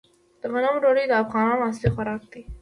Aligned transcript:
د 0.41 0.43
غنمو 0.53 0.81
ډوډۍ 0.83 1.05
د 1.07 1.13
افغانانو 1.23 1.67
اصلي 1.69 1.89
خوراک 1.95 2.21
دی. 2.31 2.41